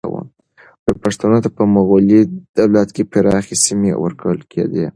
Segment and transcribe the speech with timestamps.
[1.03, 2.19] پښتنو ته په مغلي
[2.57, 4.87] دولت کې پراخې سیمې ورکول کېدې.